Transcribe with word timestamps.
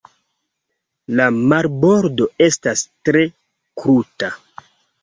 La 1.19 1.27
marbordo 1.35 2.29
estas 2.47 2.85
tre 2.91 3.25
kruta. 3.85 4.35